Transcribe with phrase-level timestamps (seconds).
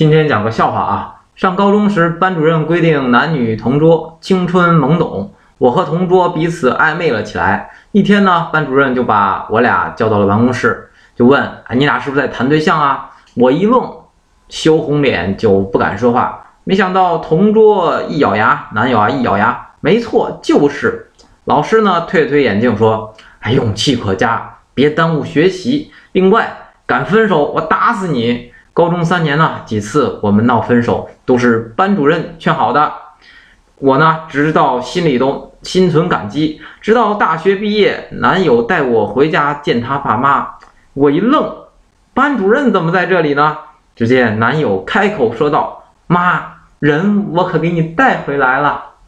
[0.00, 1.20] 今天讲个笑话啊！
[1.34, 7.70] 上高中时，班主任规定男女同桌，青春懵懂，我和同桌彼此暧昧了起来。
[7.92, 13.94] 一天呢，班主任就把我俩叫到了办公室，就问：“哎，你俩是不是在谈对象啊？”我一愣，
[14.48, 16.46] 羞红脸就不敢说话。
[16.64, 21.10] 没想到同桌一咬牙，男友啊一咬牙，没错，就是。
[21.44, 25.92] 老师呢，推了推眼镜说：“哎，勇气可嘉，别耽误学习。
[26.12, 26.56] 另外，
[26.86, 32.92] 敢分手，我打死你！”高中三年呢，几次我们闹分手都是班主任劝好的，
[33.76, 36.60] 我呢直到心里都心存感激。
[36.80, 40.54] 直到大学毕业，男友带我回家见他爸妈，
[40.94, 41.54] 我一愣，
[42.14, 43.58] 班主任怎么在这里呢？
[43.96, 48.89] 只见男友开口说道：“妈，人我可给你带回来了。”